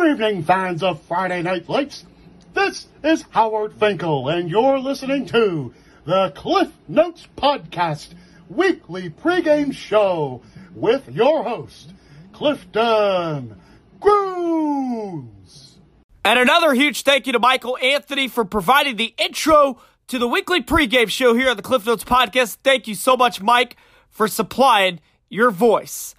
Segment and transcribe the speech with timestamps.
[0.00, 2.06] Good evening, fans of Friday Night Lights.
[2.54, 5.74] This is Howard Finkel, and you're listening to
[6.06, 8.14] the Cliff Notes Podcast
[8.48, 10.40] weekly pregame show
[10.74, 11.92] with your host,
[12.32, 13.60] Clifton
[14.00, 15.76] Grooms.
[16.24, 20.62] And another huge thank you to Michael Anthony for providing the intro to the weekly
[20.62, 22.56] pregame show here on the Cliff Notes Podcast.
[22.64, 23.76] Thank you so much, Mike,
[24.08, 26.14] for supplying your voice.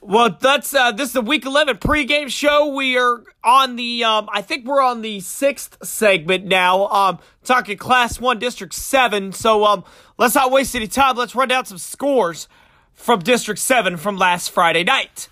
[0.00, 2.72] Well, that's uh, this is the week eleven pregame show.
[2.72, 6.86] We are on the um, I think we're on the sixth segment now.
[6.86, 9.32] Um, talking Class One District Seven.
[9.32, 9.82] So um,
[10.16, 11.16] let's not waste any time.
[11.16, 12.46] Let's run down some scores
[12.94, 15.28] from District Seven from last Friday night.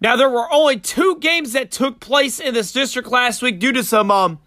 [0.00, 3.72] Now there were only two games that took place in this district last week due
[3.72, 4.38] to some um,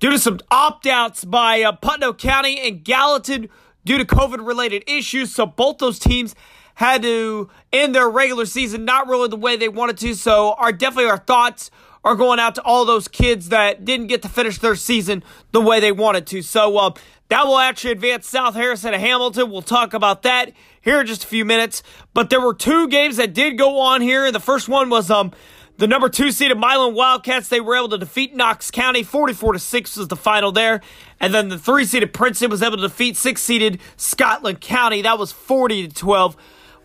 [0.00, 3.48] due to some opt outs by uh, Putnam County and Gallatin
[3.84, 5.32] due to COVID related issues.
[5.32, 6.34] So both those teams
[6.78, 10.14] had to end their regular season not really the way they wanted to.
[10.14, 11.72] So, our definitely our thoughts
[12.04, 15.60] are going out to all those kids that didn't get to finish their season the
[15.60, 16.40] way they wanted to.
[16.40, 16.90] So, uh,
[17.30, 19.50] that will actually advance South Harrison and Hamilton.
[19.50, 21.82] We'll talk about that here in just a few minutes.
[22.14, 24.30] But there were two games that did go on here.
[24.30, 25.32] The first one was um
[25.78, 27.48] the number two seeded Milan Wildcats.
[27.48, 29.02] They were able to defeat Knox County.
[29.02, 30.80] 44 to 6 was the final there.
[31.18, 35.02] And then the three seeded Princeton was able to defeat six seeded Scotland County.
[35.02, 36.36] That was 40 to 12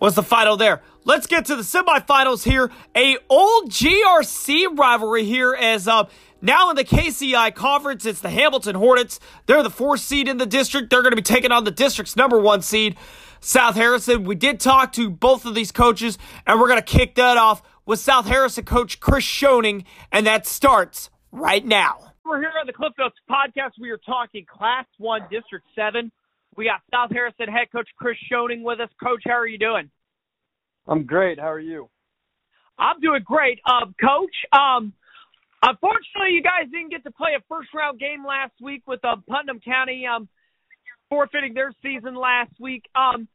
[0.03, 0.81] was the final there.
[1.05, 2.69] Let's get to the semifinals here.
[2.93, 6.09] A old GRC rivalry here as uh,
[6.41, 9.21] now in the KCI conference, it's the Hamilton Hornets.
[9.45, 10.89] They're the fourth seed in the district.
[10.89, 12.97] They're going to be taking on the district's number one seed,
[13.39, 14.25] South Harrison.
[14.25, 17.63] We did talk to both of these coaches, and we're going to kick that off
[17.85, 22.11] with South Harrison coach Chris Schoening, and that starts right now.
[22.25, 23.79] We're here on the Cliff Notes podcast.
[23.79, 26.11] We are talking Class 1, District 7.
[26.57, 28.89] We got South Harrison head coach Chris Schoening with us.
[29.01, 29.89] Coach, how are you doing?
[30.87, 31.39] I'm great.
[31.39, 31.89] How are you?
[32.77, 33.59] I'm doing great.
[33.65, 34.93] Um, coach, um,
[35.61, 39.23] unfortunately, you guys didn't get to play a first round game last week with um,
[39.29, 40.27] Putnam County um,
[41.09, 42.83] forfeiting their season last week.
[42.95, 43.27] Um,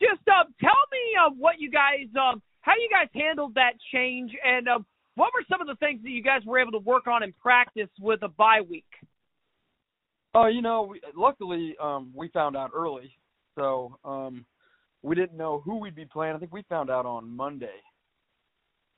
[0.00, 4.32] just uh, tell me uh, what you guys, um, how you guys handled that change,
[4.44, 4.78] and uh,
[5.14, 7.32] what were some of the things that you guys were able to work on in
[7.40, 8.84] practice with a bye week?
[10.36, 13.16] Oh, you know, we, luckily um, we found out early,
[13.56, 14.44] so um,
[15.02, 16.34] we didn't know who we'd be playing.
[16.34, 17.80] I think we found out on Monday.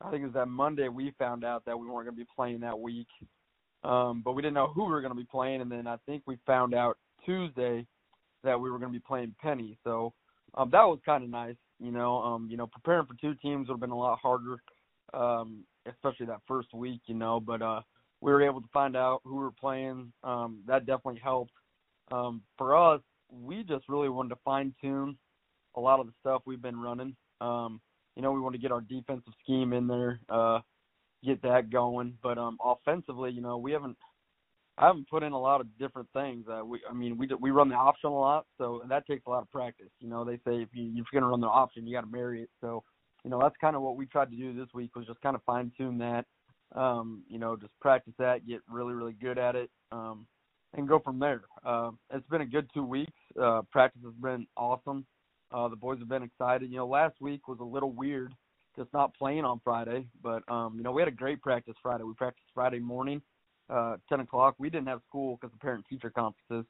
[0.01, 2.29] I think it was that Monday we found out that we weren't going to be
[2.35, 3.09] playing that week,
[3.85, 5.61] um, but we didn't know who we were going to be playing.
[5.61, 7.87] And then I think we found out Tuesday
[8.43, 9.77] that we were going to be playing Penney.
[9.85, 10.15] So
[10.55, 11.57] um, that was kind of nice.
[11.81, 14.57] You know, um, you know, preparing for two teams would have been a lot harder,
[15.13, 17.01] um, especially that first week.
[17.07, 17.81] You know, but uh,
[18.21, 20.13] we were able to find out who we were playing.
[20.25, 21.53] Um, that definitely helped.
[22.11, 23.01] Um, for us,
[23.31, 25.17] we just really wanted to fine tune
[25.77, 27.15] a lot of the stuff we've been running.
[27.41, 27.81] Um,
[28.15, 30.61] you know, we want to get our defensive scheme in there, uh,
[31.23, 32.15] get that going.
[32.23, 33.97] But um, offensively, you know, we haven't
[34.79, 36.47] I haven't put in a lot of different things.
[36.49, 39.31] Uh, we, I mean, we we run the option a lot, so that takes a
[39.31, 39.91] lot of practice.
[40.01, 42.11] You know, they say if you if you're gonna run the option, you got to
[42.11, 42.51] marry it.
[42.61, 42.83] So,
[43.25, 45.35] you know, that's kind of what we tried to do this week was just kind
[45.35, 46.27] of fine tune that
[46.75, 50.27] um, you know, just practice that, get really, really good at it, um,
[50.75, 51.43] and go from there.
[51.65, 53.13] Uh, it's been a good two weeks.
[53.41, 55.07] Uh, practice has been awesome.
[55.53, 56.71] Uh, the boys have been excited.
[56.71, 58.35] You know, last week was a little weird,
[58.77, 62.03] just not playing on Friday, but um, you know, we had a great practice Friday.
[62.05, 63.23] We practiced Friday morning,
[63.71, 64.57] uh, 10 o'clock.
[64.59, 66.67] We didn't have school because of parent-teacher conferences,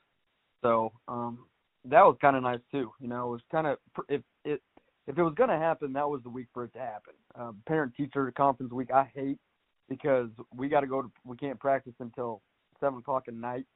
[0.62, 1.46] so um,
[1.84, 2.92] that was kind of nice too.
[3.00, 4.60] You know, it was kind of if it
[5.06, 7.14] if it was going to happen, that was the week for it to happen.
[7.38, 9.38] Uh, parent-teacher conference week, I hate
[9.88, 12.42] because we got to go to we can't practice until
[12.80, 13.66] seven o'clock at night,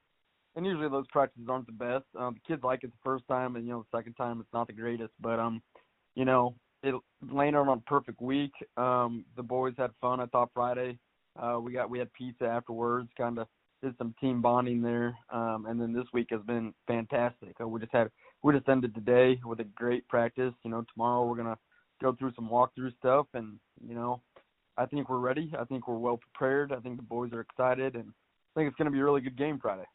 [0.56, 2.04] and usually those practices aren't the best.
[2.18, 4.52] Um, the kids like it the first time, and you know the second time it's
[4.52, 5.12] not the greatest.
[5.20, 5.62] But um,
[6.14, 6.94] you know it
[7.30, 8.52] landed on a perfect week.
[8.76, 10.20] Um, the boys had fun.
[10.20, 10.98] I thought Friday
[11.38, 13.46] uh, we got we had pizza afterwards, kind of
[13.82, 15.16] did some team bonding there.
[15.30, 17.54] Um, and then this week has been fantastic.
[17.60, 18.10] Uh, we just had
[18.42, 20.52] we just ended today with a great practice.
[20.64, 21.58] You know tomorrow we're gonna
[22.02, 24.20] go through some walkthrough stuff, and you know
[24.76, 25.52] I think we're ready.
[25.58, 26.72] I think we're well prepared.
[26.72, 29.20] I think the boys are excited, and I think it's going to be a really
[29.20, 29.86] good game Friday.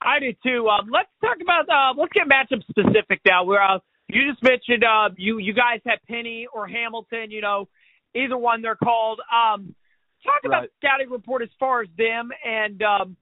[0.00, 0.68] I do too.
[0.68, 3.44] Um, let's talk about uh, let's get matchup specific now.
[3.44, 3.78] Where uh,
[4.08, 7.30] you just mentioned uh, you you guys had Penney or Hamilton.
[7.30, 7.68] You know,
[8.14, 9.20] either one they're called.
[9.32, 9.74] Um,
[10.24, 10.70] talk about right.
[10.78, 13.16] scouting report as far as them and um,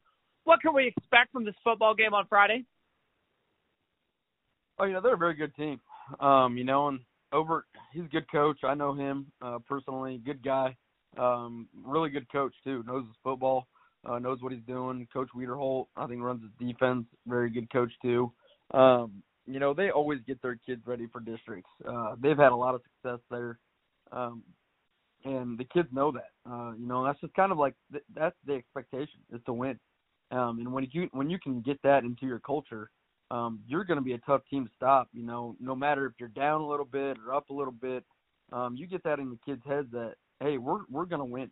[0.45, 2.65] what can we expect from this football game on Friday?
[4.79, 5.81] Oh, you know they're a very good team.
[6.21, 7.01] Um, you know, and
[7.33, 8.59] over he's a good coach.
[8.63, 10.21] I know him uh, personally.
[10.25, 10.77] Good guy.
[11.19, 12.85] Um, really good coach too.
[12.87, 13.67] Knows his football.
[14.05, 15.07] Uh, knows what he's doing.
[15.13, 17.07] Coach Wiederholt, I think, runs his defense.
[17.27, 18.33] Very good coach too.
[18.73, 21.71] Um, you know, they always get their kids ready for districts.
[21.89, 23.59] Uh, they've had a lot of success there.
[24.13, 24.43] Um,
[25.25, 26.31] and the kids know that.
[26.49, 29.79] Uh, you know, that's just kind of like th- that's the expectation is to win.
[30.31, 32.91] Um, and when you when you can get that into your culture,
[33.31, 35.09] um, you're going to be a tough team to stop.
[35.13, 38.05] You know, no matter if you're down a little bit or up a little bit,
[38.53, 41.51] um, you get that in the kids' heads that hey, we're we're going to win.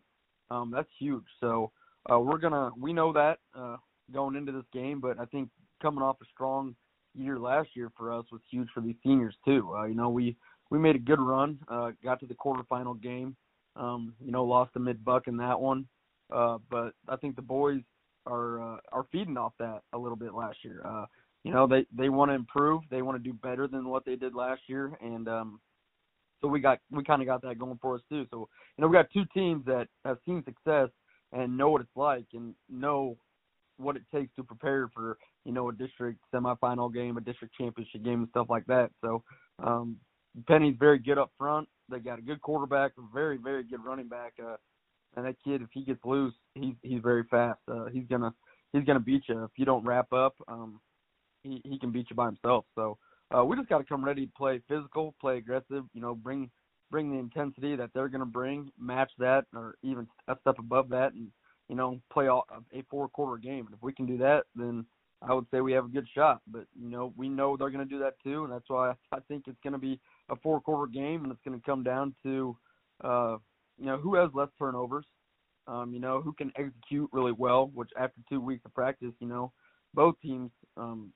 [0.51, 1.25] Um, that's huge.
[1.41, 1.73] So
[2.11, 3.77] uh, we're gonna we know that uh,
[4.13, 5.49] going into this game, but I think
[5.81, 6.75] coming off a strong
[7.15, 9.75] year last year for us was huge for these seniors too.
[9.77, 10.37] Uh, you know, we
[10.71, 13.37] we made a good run, uh, got to the quarterfinal game.
[13.77, 15.87] Um, you know, lost to mid buck in that one,
[16.33, 17.81] uh, but I think the boys
[18.27, 20.81] are uh, are feeding off that a little bit last year.
[20.85, 21.07] Uh,
[21.45, 24.17] you know, they they want to improve, they want to do better than what they
[24.17, 25.61] did last year, and um,
[26.41, 28.27] so we got we kind of got that going for us too.
[28.31, 30.89] So you know, we got two teams that have seen success
[31.33, 33.17] and know what it's like and know
[33.77, 38.03] what it takes to prepare for you know a district semifinal game, a district championship
[38.03, 38.91] game, and stuff like that.
[39.03, 39.23] So
[39.63, 39.99] um,
[40.49, 41.69] Penney's very good up front.
[41.91, 44.57] They got a good quarterback, a very very good running back, uh,
[45.15, 47.61] and that kid if he gets loose, he's he's very fast.
[47.71, 48.33] Uh, he's gonna
[48.73, 50.35] he's gonna beat you if you don't wrap up.
[50.49, 50.81] Um,
[51.45, 52.65] he he can beat you by himself.
[52.75, 52.99] So
[53.31, 55.85] uh, we just got to come ready to play physical, play aggressive.
[55.93, 56.51] You know, bring
[56.91, 60.89] bring the intensity that they're going to bring, match that, or even a step above
[60.89, 61.29] that, and
[61.69, 63.67] you know, play all, a four quarter game.
[63.67, 64.85] And if we can do that, then
[65.23, 66.41] I would say we have a good shot.
[66.47, 69.21] But you know, we know they're going to do that too, and that's why I
[69.29, 72.15] think it's going to be a four quarter game, and it's going to come down
[72.25, 72.57] to,
[73.03, 73.37] uh,
[73.79, 75.07] you know, who has less turnovers.
[75.67, 77.71] Um, you know, who can execute really well.
[77.73, 79.51] Which after two weeks of practice, you know,
[79.95, 81.11] both teams um,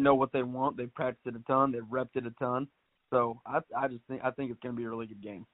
[0.00, 0.76] know what they want.
[0.76, 1.72] They've practiced it a ton.
[1.72, 2.68] They've repped it a ton.
[3.10, 5.46] So I, I just think I think it's going to be a really good game.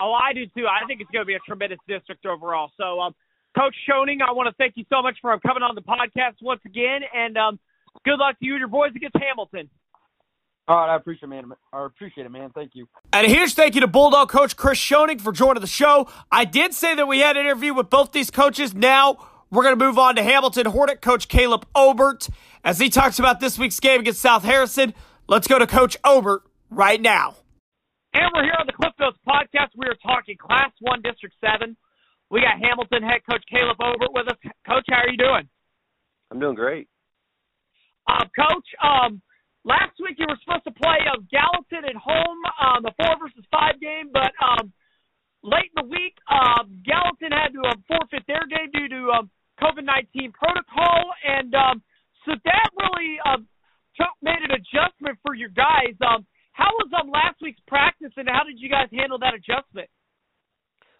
[0.00, 0.66] Oh, I do too.
[0.66, 2.70] I think it's going to be a tremendous district overall.
[2.78, 3.14] So, um,
[3.56, 6.60] Coach Schoening, I want to thank you so much for coming on the podcast once
[6.64, 7.58] again, and um,
[8.04, 9.68] good luck to you and your boys against Hamilton.
[10.68, 11.52] All right, I appreciate it, man.
[11.72, 12.50] I appreciate it, man.
[12.54, 12.88] Thank you.
[13.12, 16.08] And a huge thank you to Bulldog coach Chris Schoening for joining the show.
[16.30, 18.72] I did say that we had an interview with both these coaches.
[18.72, 19.16] Now
[19.50, 22.28] we're going to move on to Hamilton Hornet coach Caleb Obert
[22.62, 24.94] as he talks about this week's game against South Harrison.
[25.26, 27.36] Let's go to Coach Obert right now.
[28.14, 29.70] And we're here on the Cliff Notes podcast.
[29.76, 31.76] We are talking Class 1 District 7.
[32.30, 34.38] We got Hamilton head coach Caleb Obert with us.
[34.66, 35.48] Coach, how are you doing?
[36.30, 36.88] I'm doing great.
[38.06, 39.20] Uh, coach, um,
[39.64, 43.44] last week you were supposed to play uh, Gallatin at home, um, the four versus
[43.50, 44.72] five game, but um,
[45.42, 49.30] late in the week, uh, Gallatin had to forfeit their game due to um,
[49.60, 51.12] COVID 19 protocol.
[51.22, 51.82] And um,
[52.24, 53.38] so that really uh,
[53.96, 55.94] took, made an adjustment for your guys.
[56.00, 59.88] Um, how was um last week's practice, and how did you guys handle that adjustment?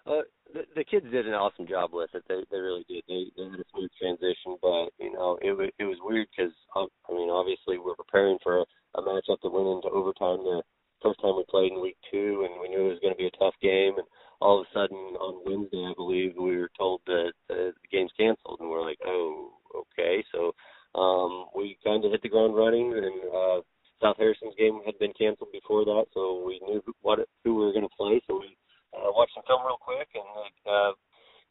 [0.07, 0.25] Uh,
[0.55, 2.25] the, the kids did an awesome job with it.
[2.29, 3.05] They they really did.
[3.07, 6.55] They they had a smooth transition, but you know it was it was weird because
[6.75, 8.65] uh, I mean obviously we're preparing for a,
[8.97, 10.63] a matchup that went into overtime the
[11.03, 13.29] first time we played in week two, and we knew it was going to be
[13.29, 13.97] a tough game.
[13.97, 14.09] And
[14.41, 18.13] all of a sudden on Wednesday, I believe we were told that uh, the game's
[18.19, 20.25] canceled, and we're like, oh okay.
[20.33, 20.55] So
[20.99, 23.61] um, we kind of hit the ground running, and uh,
[24.01, 27.65] South Harrison's game had been canceled before that, so we knew who, what who we
[27.67, 28.21] were going to play.
[28.27, 28.57] So we
[28.97, 30.93] uh, watched some film real quick and uh,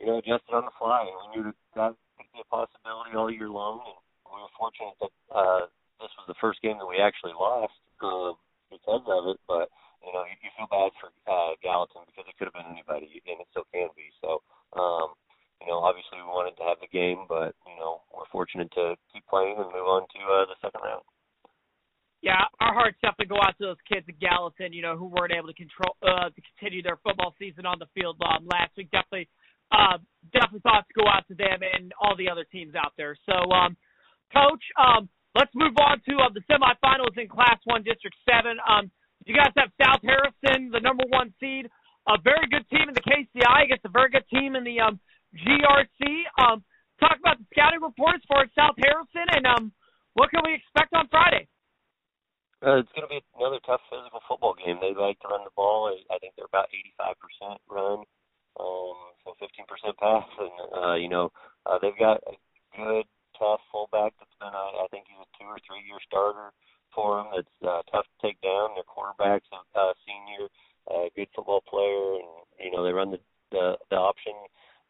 [0.02, 1.06] you know adjusted on the fly.
[1.06, 3.86] And we knew that that could be a possibility all year long.
[4.26, 5.70] And we were fortunate that uh,
[6.02, 8.34] this was the first game that we actually lost uh,
[8.74, 9.40] because of it.
[9.48, 9.70] But
[10.06, 13.22] you know you, you feel bad for uh, Gallatin because it could have been anybody,
[13.28, 14.10] and it still can be.
[14.22, 14.42] So.
[14.78, 15.16] um
[15.60, 18.96] you know, obviously we wanted to have the game, but you know, we're fortunate to
[19.12, 21.04] keep playing and move on to uh, the second round
[22.22, 25.32] yeah, our hearts definitely go out to those kids at Gallatin, you know, who weren't
[25.32, 28.92] able to control uh to continue their football season on the field um, last week.
[28.92, 29.30] Definitely
[29.72, 29.98] uh
[30.36, 33.16] definitely thoughts go out to them and all the other teams out there.
[33.26, 33.78] So um
[34.36, 38.60] coach, um let's move on to uh, the semifinals in class one district seven.
[38.68, 38.92] Um
[39.30, 41.70] you guys have South Harrison, the number one seed,
[42.10, 45.00] a very good team in the KCI against a very good team in the um
[45.38, 46.26] GRC.
[46.42, 46.66] Um
[47.00, 49.72] talk about the scouting report as far as South Harrison and um
[50.18, 51.48] what can we expect on Friday?
[52.60, 54.76] Uh, it's going to be another tough physical football game.
[54.84, 55.96] They like to run the ball.
[56.12, 56.68] I think they're about
[57.40, 58.04] 85% run,
[58.60, 61.32] um, so 15% pass, and uh, you know
[61.66, 62.36] uh, they've got a
[62.76, 63.08] good,
[63.40, 66.52] tough fullback that's been, a, I think he's a two or three year starter
[66.94, 67.32] for them.
[67.34, 68.76] That's uh, tough to take down.
[68.76, 70.52] Their quarterback's a uh, senior,
[70.92, 74.36] uh, good football player, and you know they run the the, the option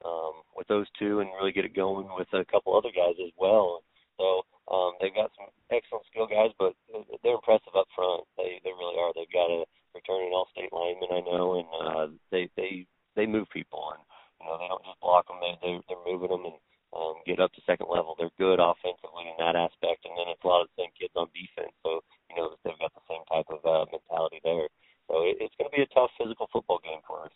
[0.03, 3.32] um, with those two and really get it going with a couple other guys as
[3.39, 3.84] well.
[4.20, 6.75] So um, they've got some excellent skill guys, but
[7.24, 8.27] they're impressive up front.
[8.36, 9.15] They they really are.
[9.15, 9.63] They've got a
[9.96, 14.03] returning all-state lineman I know, and uh, they they they move people, and
[14.39, 15.39] you know they don't just block them.
[15.39, 16.60] They they they're moving them and
[16.96, 18.15] um, get up to second level.
[18.17, 21.13] They're good offensively in that aspect, and then it's a lot of the same kids
[21.13, 21.74] on defense.
[21.86, 24.67] So you know they've got the same type of uh, mentality there.
[25.10, 27.34] So it, it's going to be a tough physical football game for us.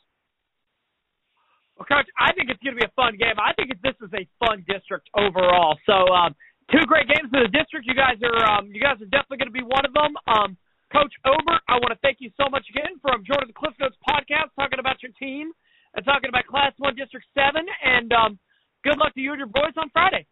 [1.77, 3.33] Well, coach, I think it's going to be a fun game.
[3.41, 5.77] I think this is a fun district overall.
[5.89, 6.38] So um,
[6.69, 7.89] two great games in the district.
[7.89, 10.13] You guys are um, you guys are definitely going to be one of them.
[10.29, 10.50] Um,
[10.93, 13.98] Coach Obert, I want to thank you so much again for joining the Cliff Notes
[14.05, 15.50] podcast, talking about your team
[15.98, 17.65] and talking about Class One District Seven.
[17.81, 18.38] And um,
[18.84, 20.25] good luck to you and your boys on Friday.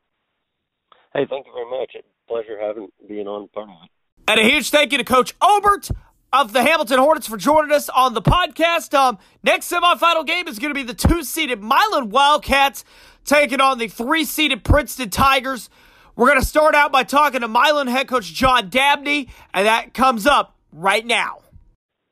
[1.13, 1.91] Hey, thank you very much.
[1.93, 3.89] It's a pleasure having being on part of it.
[4.27, 5.89] And a huge thank you to Coach Obert
[6.31, 8.93] of the Hamilton Hornets for joining us on the podcast.
[8.93, 12.85] Um, next semifinal game is going to be the two-seeded Milan Wildcats
[13.25, 15.69] taking on the three-seeded Princeton Tigers.
[16.15, 19.93] We're going to start out by talking to Milan head coach John Dabney, and that
[19.93, 21.39] comes up right now.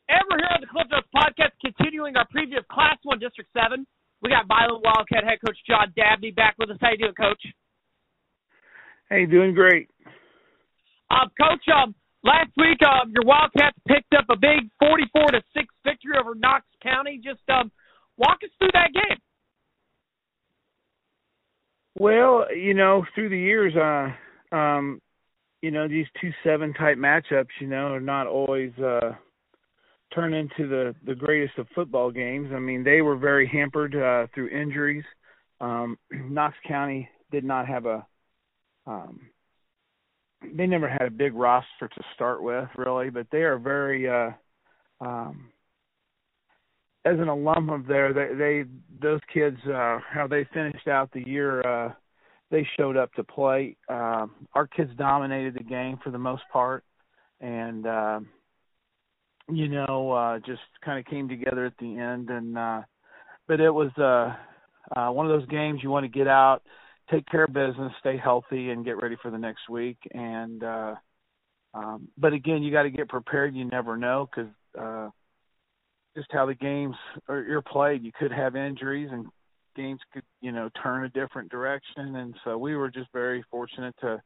[0.09, 3.49] And we're here on the Cliff Notes podcast, continuing our preview of Class 1 District
[3.53, 3.85] 7.
[4.21, 6.77] We got Milan Wildcat head coach John Dabney back with us.
[6.81, 7.41] How you doing, Coach?
[9.09, 9.89] Hey, doing great.
[11.09, 15.67] Um, Coach, um, last week um, your Wildcats picked up a big 44 to six
[15.83, 17.19] victory over Knox County.
[17.23, 17.71] Just um,
[18.17, 19.17] walk us through that game.
[21.97, 25.01] Well, you know, through the years, uh, um,
[25.61, 29.11] you know, these two seven type matchups, you know, are not always uh,
[30.13, 32.51] turn into the the greatest of football games.
[32.53, 35.03] I mean, they were very hampered uh, through injuries.
[35.61, 38.05] Um, Knox County did not have a
[38.87, 39.21] um,
[40.55, 44.07] they never had a big roster to start with, really, but they are very.
[44.09, 44.31] Uh,
[45.01, 45.49] um,
[47.05, 48.63] as an alum of there, they, they
[49.01, 51.93] those kids, uh, how they finished out the year, uh,
[52.51, 53.77] they showed up to play.
[53.87, 56.83] Um, our kids dominated the game for the most part,
[57.39, 58.19] and uh,
[59.51, 62.29] you know, uh, just kind of came together at the end.
[62.29, 62.81] And uh,
[63.47, 64.35] but it was uh,
[64.97, 66.61] uh, one of those games you want to get out
[67.09, 69.97] take care of business, stay healthy, and get ready for the next week.
[70.11, 70.95] And uh,
[71.73, 73.55] um, but again, you got to get prepared.
[73.55, 75.09] You never know because uh,
[76.15, 76.95] just how the games
[77.27, 79.25] are you're played, you could have injuries and
[79.75, 82.15] games could you know turn a different direction.
[82.15, 84.21] And so we were just very fortunate to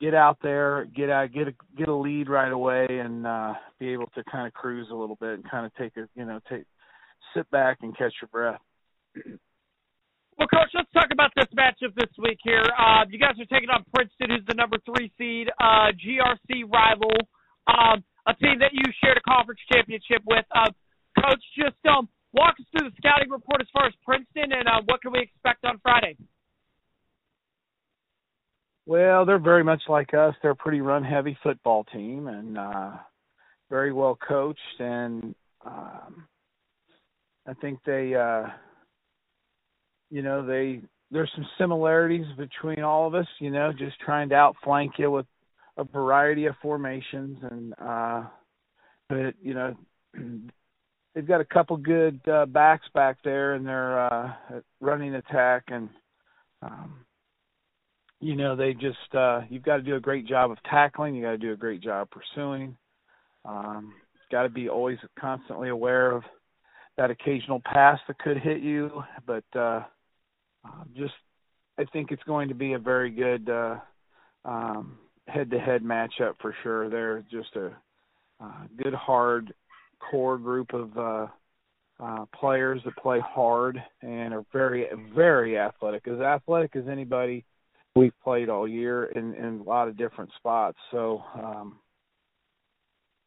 [0.00, 3.88] get out there, get out, get a get a lead right away, and uh, be
[3.88, 6.40] able to kind of cruise a little bit and kind of take a you know
[6.48, 6.64] take
[7.34, 8.60] sit back and catch your breath.
[10.38, 12.62] Well, Coach, let's talk about this matchup this week here.
[12.78, 17.10] Uh, you guys are taking on Princeton, who's the number three seed, uh, GRC rival,
[17.66, 20.46] um, a team that you shared a conference championship with.
[20.54, 20.70] Uh,
[21.18, 24.78] Coach, just um, walk us through the scouting report as far as Princeton and uh,
[24.86, 26.14] what can we expect on Friday?
[28.88, 30.34] Well, they're very much like us.
[30.40, 32.92] They're a pretty run-heavy football team and uh,
[33.68, 36.26] very well coached, and um,
[37.46, 38.14] I think they.
[38.14, 38.48] Uh,
[40.10, 40.80] you know, they
[41.10, 45.26] there's some similarities between all of us, you know, just trying to outflank you with
[45.78, 48.24] a variety of formations and uh
[49.08, 49.76] but you know
[51.14, 54.32] they've got a couple good uh backs back there in their uh
[54.80, 55.88] running attack and
[56.62, 57.04] um
[58.20, 61.22] you know they just uh you've got to do a great job of tackling you
[61.22, 62.76] got to do a great job pursuing
[63.44, 63.92] um
[64.30, 66.22] got to be always constantly aware of
[66.96, 69.82] that occasional pass that could hit you but uh
[70.64, 71.14] uh, just
[71.78, 73.76] I think it's going to be a very good uh,
[74.44, 74.98] um,
[75.28, 76.90] head-to-head matchup for sure.
[76.90, 77.70] They're just a
[78.42, 79.54] uh, good, hard
[80.10, 81.26] core group of uh,
[82.00, 86.08] uh, players that play hard and are very, very athletic.
[86.08, 87.44] As athletic as anybody
[87.98, 90.78] we've played all year in, in a lot of different spots.
[90.92, 91.78] So, um,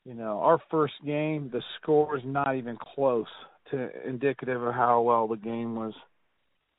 [0.05, 3.27] you know, our first game, the score is not even close
[3.69, 5.93] to indicative of how well the game was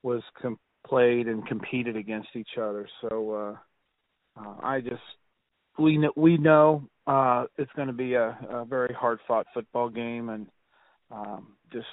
[0.03, 2.89] was com- played and competed against each other.
[3.03, 5.03] So uh, uh, I just
[5.79, 9.89] we know, we know uh, it's going to be a, a very hard fought football
[9.89, 10.47] game, and
[11.11, 11.87] um, just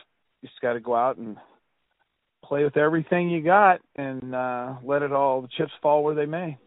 [0.44, 1.38] just got to go out and
[2.44, 6.26] play with everything you got and uh, let it all the chips fall where they
[6.26, 6.58] may.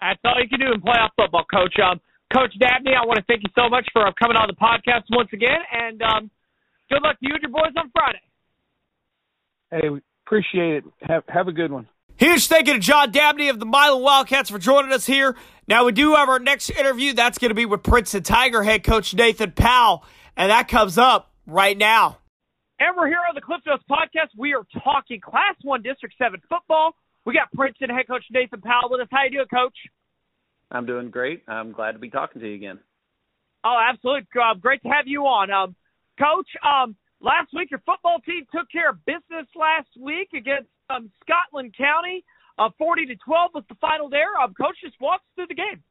[0.00, 1.74] That's all you can do in playoff football, Coach.
[1.78, 2.00] Um,
[2.32, 5.28] Coach Dabney, I want to thank you so much for coming on the podcast once
[5.32, 6.30] again, and um,
[6.90, 8.22] good luck to you and your boys on Friday.
[9.70, 10.84] Hey, we Appreciate it.
[11.02, 11.88] Have have a good one.
[12.16, 15.36] Huge thank you to John Dabney of the Milan Wildcats for joining us here.
[15.66, 17.12] Now we do have our next interview.
[17.12, 20.04] That's going to be with Princeton Tiger head coach Nathan Powell,
[20.36, 22.18] and that comes up right now.
[22.80, 24.30] And we're here on the Cliff Notes podcast.
[24.36, 26.94] We are talking Class One District Seven football.
[27.24, 29.08] We got Princeton head coach Nathan Powell with us.
[29.10, 29.76] How you doing, Coach?
[30.70, 31.42] I'm doing great.
[31.46, 32.80] I'm glad to be talking to you again.
[33.64, 34.26] Oh, absolutely.
[34.34, 35.76] Uh, great to have you on, um,
[36.18, 36.48] Coach.
[36.66, 41.72] Um, Last week, your football team took care of business last week against um, Scotland
[41.78, 42.24] County.
[42.58, 44.36] Uh, 40 to 12 was the final there.
[44.42, 45.82] Um, Coach, just walk us through the game.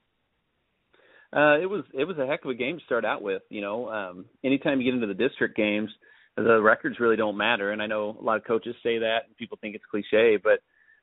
[1.33, 3.41] Uh, it was it was a heck of a game to start out with.
[3.49, 5.89] You know, um, anytime you get into the district games,
[6.41, 7.71] the records really don't matter.
[7.71, 10.59] And I know a lot of coaches say that, and people think it's cliche, but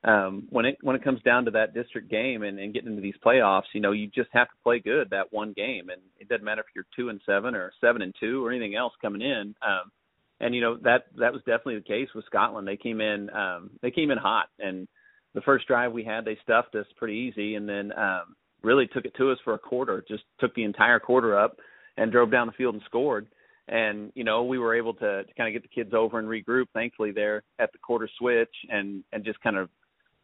[0.09, 3.01] um, when it when it comes down to that district game and, and getting into
[3.01, 6.29] these playoffs, you know, you just have to play good that one game, and it
[6.29, 9.21] doesn't matter if you're two and seven or seven and two or anything else coming
[9.21, 9.53] in.
[9.61, 9.91] Um,
[10.39, 12.65] and you know that that was definitely the case with Scotland.
[12.65, 14.87] They came in um, they came in hot, and
[15.33, 19.03] the first drive we had, they stuffed us pretty easy, and then um, really took
[19.05, 20.03] it to us for a quarter.
[20.07, 21.57] Just took the entire quarter up
[21.97, 23.27] and drove down the field and scored.
[23.69, 26.27] And you know we were able to, to kind of get the kids over and
[26.27, 26.65] regroup.
[26.73, 29.69] Thankfully, there at the quarter switch, and and just kind of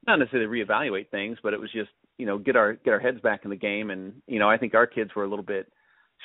[0.08, 3.22] not necessarily reevaluate things, but it was just you know get our get our heads
[3.22, 3.92] back in the game.
[3.92, 5.72] And you know I think our kids were a little bit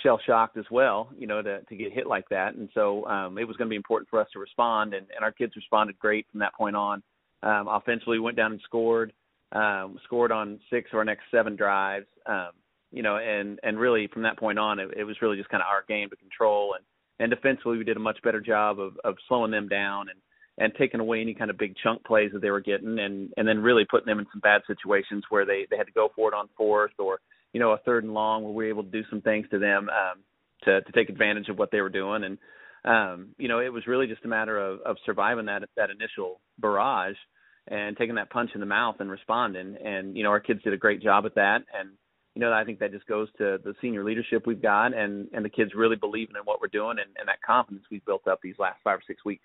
[0.02, 2.54] shell shocked as well, you know, to to get hit like that.
[2.54, 5.22] And so um, it was going to be important for us to respond, and, and
[5.22, 7.02] our kids responded great from that point on.
[7.42, 9.12] Um, offensively, went down and scored,
[9.52, 12.06] um, scored on six of our next seven drives.
[12.26, 12.50] Um,
[12.92, 15.62] you know, and and really from that point on, it, it was really just kind
[15.62, 16.74] of our game to control.
[16.74, 16.84] And
[17.20, 20.18] and defensively, we did a much better job of of slowing them down and
[20.58, 23.46] and taking away any kind of big chunk plays that they were getting, and and
[23.46, 26.28] then really putting them in some bad situations where they they had to go for
[26.28, 27.20] it on fourth or
[27.52, 29.58] you know a third and long where we were able to do some things to
[29.58, 30.20] them um,
[30.64, 32.38] to to take advantage of what they were doing, and
[32.84, 36.40] um, you know it was really just a matter of of surviving that that initial
[36.58, 37.16] barrage
[37.68, 40.72] and taking that punch in the mouth and responding, and you know our kids did
[40.72, 41.90] a great job at that, and
[42.34, 45.44] you know I think that just goes to the senior leadership we've got, and and
[45.44, 48.40] the kids really believing in what we're doing, and, and that confidence we've built up
[48.42, 49.44] these last five or six weeks.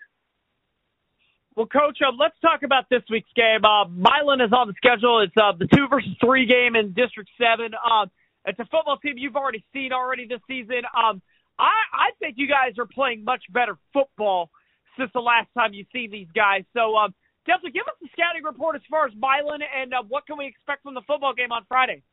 [1.55, 3.63] Well, Coach, uh, let's talk about this week's game.
[3.63, 5.21] Uh, Milan is on the schedule.
[5.21, 7.71] It's uh, the two versus three game in District Seven.
[7.79, 8.11] Um,
[8.45, 10.83] it's a football team you've already seen already this season.
[10.91, 11.21] Um,
[11.57, 14.49] I, I think you guys are playing much better football
[14.97, 16.63] since the last time you've seen these guys.
[16.73, 17.13] So, um,
[17.47, 20.47] Delta, give us the scouting report as far as Milan and uh, what can we
[20.47, 22.03] expect from the football game on Friday.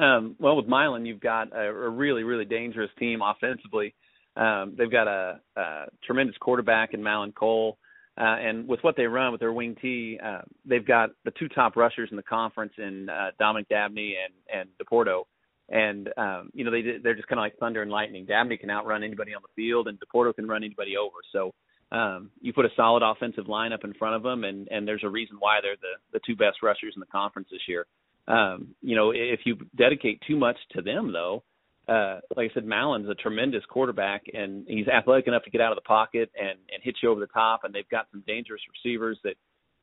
[0.00, 3.94] Um, well, with Milan, you've got a, a really, really dangerous team offensively.
[4.36, 7.78] Um, they've got a, a tremendous quarterback in Malin Cole.
[8.18, 11.48] Uh, and with what they run with their wing T, uh, they've got the two
[11.48, 15.24] top rushers in the conference in uh, Dominic Dabney and and Deporto.
[15.70, 18.26] And um, you know they they're just kind of like thunder and lightning.
[18.26, 21.16] Dabney can outrun anybody on the field, and Deporto can run anybody over.
[21.32, 21.54] So
[21.90, 25.08] um, you put a solid offensive lineup in front of them, and and there's a
[25.08, 27.86] reason why they're the the two best rushers in the conference this year.
[28.28, 31.42] Um, you know if you dedicate too much to them though,
[31.88, 35.72] uh, like I said, Malin's a tremendous quarterback, and he's athletic enough to get out
[35.72, 37.64] of the pocket and and hit you over the top.
[37.64, 39.34] And they've got some dangerous receivers that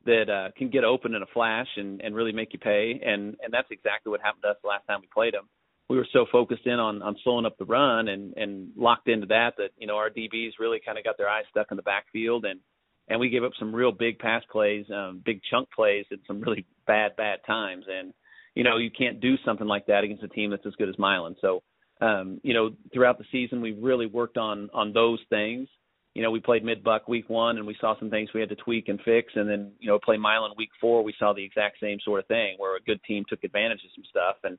[0.05, 3.01] that uh, can get open in a flash and and really make you pay.
[3.05, 5.49] And and that's exactly what happened to us the last time we played them.
[5.89, 9.27] We were so focused in on on slowing up the run and and locked into
[9.27, 11.83] that that you know our DBs really kind of got their eyes stuck in the
[11.83, 12.61] backfield and
[13.09, 16.39] and we gave up some real big pass plays, um, big chunk plays at some
[16.41, 17.85] really bad bad times.
[17.89, 18.13] And
[18.55, 20.97] you know you can't do something like that against a team that's as good as
[20.97, 21.35] Milan.
[21.41, 21.63] So
[22.01, 25.67] um, you know, throughout the season, we really worked on on those things.
[26.15, 28.49] You know, we played mid buck week one, and we saw some things we had
[28.49, 31.43] to tweak and fix, and then you know, play Milan week four, we saw the
[31.43, 34.57] exact same sort of thing where a good team took advantage of some stuff, and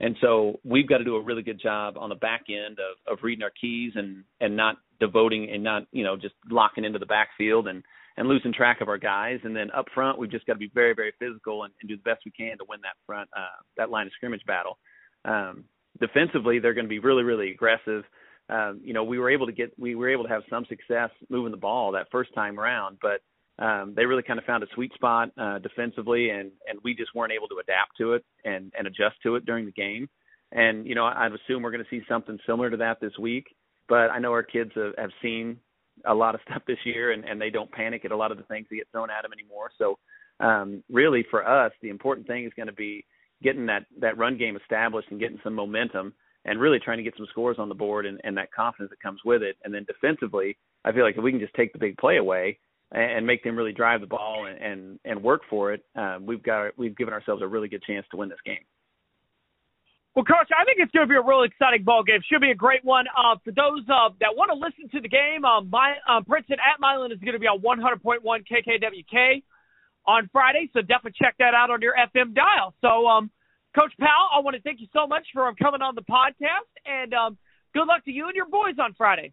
[0.00, 3.12] and so we've got to do a really good job on the back end of
[3.12, 6.98] of reading our keys and and not devoting and not you know just locking into
[6.98, 7.84] the backfield and
[8.20, 9.40] and losing track of our guys.
[9.44, 11.96] And then up front, we've just got to be very, very physical and, and do
[11.96, 14.76] the best we can to win that front, uh, that line of scrimmage battle.
[15.24, 15.64] Um,
[15.98, 18.04] defensively, they're going to be really, really aggressive.
[18.50, 21.08] Um, you know, we were able to get, we were able to have some success
[21.30, 23.22] moving the ball that first time around, but
[23.64, 27.14] um, they really kind of found a sweet spot uh, defensively, and and we just
[27.14, 30.08] weren't able to adapt to it and and adjust to it during the game.
[30.50, 33.12] And you know, I, I'd assume we're going to see something similar to that this
[33.18, 33.54] week.
[33.86, 35.58] But I know our kids have, have seen
[36.06, 38.38] a lot of stuff this year, and and they don't panic at a lot of
[38.38, 39.70] the things that get thrown at them anymore.
[39.78, 39.98] So
[40.40, 43.04] um, really, for us, the important thing is going to be
[43.42, 47.14] getting that that run game established and getting some momentum and really trying to get
[47.16, 49.56] some scores on the board and, and that confidence that comes with it.
[49.62, 52.58] And then defensively, I feel like if we can just take the big play away
[52.92, 56.42] and, make them really drive the ball and and, and work for it, um, we've
[56.42, 58.64] got we've given ourselves a really good chance to win this game.
[60.20, 62.20] Well, Coach, I think it's going to be a really exciting ball game.
[62.28, 63.06] Should be a great one.
[63.16, 66.58] Uh, for those uh, that want to listen to the game, uh, my, uh, Princeton
[66.60, 69.42] at Milan is going to be on 100.1 KKWK
[70.04, 72.74] on Friday, so definitely check that out on your FM dial.
[72.82, 73.30] So, um,
[73.72, 76.68] Coach Powell, I want to thank you so much for um, coming on the podcast,
[76.84, 77.38] and um,
[77.72, 79.32] good luck to you and your boys on Friday.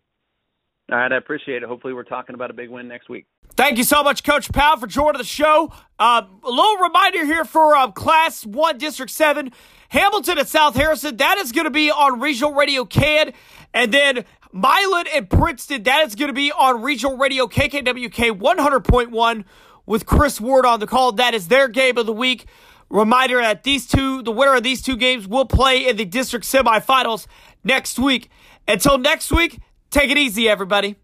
[0.90, 1.68] All right, I appreciate it.
[1.68, 3.26] Hopefully, we're talking about a big win next week.
[3.58, 5.74] Thank you so much, Coach Powell, for joining the show.
[6.00, 9.52] Uh, a little reminder here for um, Class 1, District 7,
[9.90, 11.18] Hamilton and South Harrison.
[11.18, 13.34] That is going to be on Regional Radio KAAN.
[13.74, 14.24] And then
[14.54, 19.44] Milan and Princeton, that is going to be on Regional Radio KKWK 100.1
[19.86, 21.12] with Chris Ward on the call.
[21.12, 22.46] That is their game of the week.
[22.90, 26.46] Reminder that these two, the winner of these two games, will play in the district
[26.46, 27.28] semifinals
[27.64, 28.30] next week.
[28.68, 30.96] Until next week, take it easy, everybody.